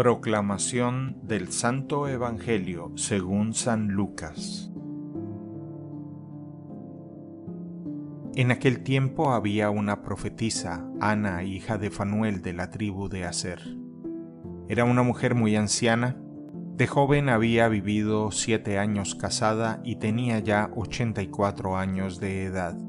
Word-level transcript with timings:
Proclamación 0.00 1.18
del 1.24 1.50
Santo 1.50 2.06
Evangelio 2.06 2.92
según 2.94 3.52
San 3.52 3.88
Lucas 3.88 4.70
En 8.36 8.52
aquel 8.52 8.84
tiempo 8.84 9.32
había 9.32 9.70
una 9.70 10.04
profetisa, 10.04 10.88
Ana, 11.00 11.42
hija 11.42 11.78
de 11.78 11.90
Fanuel 11.90 12.42
de 12.42 12.52
la 12.52 12.70
tribu 12.70 13.08
de 13.08 13.24
Aser. 13.24 13.60
Era 14.68 14.84
una 14.84 15.02
mujer 15.02 15.34
muy 15.34 15.56
anciana, 15.56 16.16
de 16.76 16.86
joven 16.86 17.28
había 17.28 17.66
vivido 17.66 18.30
siete 18.30 18.78
años 18.78 19.16
casada 19.16 19.80
y 19.82 19.96
tenía 19.96 20.38
ya 20.38 20.70
ochenta 20.76 21.22
y 21.22 21.26
cuatro 21.26 21.76
años 21.76 22.20
de 22.20 22.44
edad. 22.44 22.87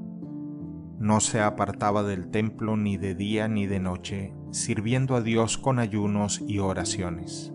No 1.00 1.22
se 1.22 1.40
apartaba 1.40 2.04
del 2.04 2.30
templo 2.30 2.76
ni 2.76 2.98
de 2.98 3.16
día 3.16 3.48
ni 3.48 3.68
de 3.68 3.80
noche, 3.80 4.34
sirviendo 4.52 5.16
a 5.16 5.22
Dios 5.22 5.58
con 5.58 5.80
ayunos 5.80 6.44
y 6.46 6.60
oraciones. 6.60 7.54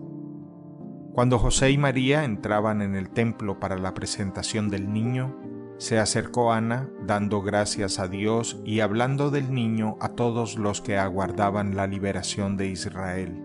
Cuando 1.13 1.37
José 1.37 1.69
y 1.69 1.77
María 1.77 2.23
entraban 2.23 2.81
en 2.81 2.95
el 2.95 3.11
templo 3.11 3.59
para 3.59 3.77
la 3.77 3.93
presentación 3.93 4.69
del 4.71 4.91
niño, 4.91 5.39
se 5.77 5.99
acercó 5.99 6.53
Ana, 6.53 6.89
dando 7.05 7.43
gracias 7.43 7.99
a 7.99 8.07
Dios 8.07 8.59
y 8.65 8.79
hablando 8.79 9.29
del 9.29 9.53
niño 9.53 9.97
a 10.01 10.09
todos 10.09 10.57
los 10.57 10.81
que 10.81 10.97
aguardaban 10.97 11.75
la 11.75 11.85
liberación 11.85 12.57
de 12.57 12.69
Israel. 12.69 13.43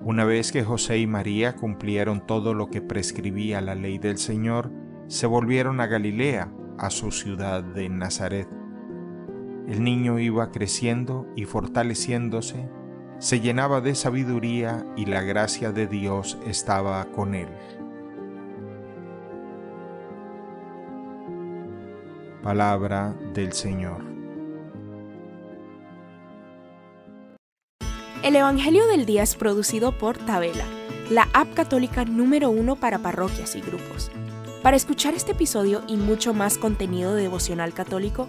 Una 0.00 0.24
vez 0.24 0.50
que 0.50 0.64
José 0.64 0.98
y 0.98 1.06
María 1.06 1.54
cumplieron 1.54 2.26
todo 2.26 2.54
lo 2.54 2.70
que 2.70 2.82
prescribía 2.82 3.60
la 3.60 3.76
ley 3.76 3.98
del 3.98 4.18
Señor, 4.18 4.72
se 5.06 5.28
volvieron 5.28 5.80
a 5.80 5.86
Galilea, 5.86 6.52
a 6.76 6.90
su 6.90 7.12
ciudad 7.12 7.62
de 7.62 7.88
Nazaret. 7.88 8.48
El 9.66 9.82
niño 9.82 10.18
iba 10.18 10.50
creciendo 10.50 11.26
y 11.36 11.46
fortaleciéndose, 11.46 12.68
se 13.18 13.40
llenaba 13.40 13.80
de 13.80 13.94
sabiduría 13.94 14.84
y 14.96 15.06
la 15.06 15.22
gracia 15.22 15.72
de 15.72 15.86
Dios 15.86 16.36
estaba 16.46 17.04
con 17.06 17.34
él. 17.34 17.48
Palabra 22.42 23.14
del 23.32 23.54
Señor. 23.54 24.04
El 28.22 28.36
Evangelio 28.36 28.86
del 28.86 29.06
Día 29.06 29.22
es 29.22 29.34
producido 29.34 29.96
por 29.96 30.18
Tabela, 30.18 30.64
la 31.10 31.28
app 31.32 31.54
católica 31.54 32.04
número 32.04 32.50
uno 32.50 32.76
para 32.76 32.98
parroquias 32.98 33.56
y 33.56 33.62
grupos. 33.62 34.10
Para 34.62 34.76
escuchar 34.76 35.14
este 35.14 35.32
episodio 35.32 35.82
y 35.88 35.96
mucho 35.96 36.34
más 36.34 36.58
contenido 36.58 37.14
devocional 37.14 37.72
católico, 37.72 38.28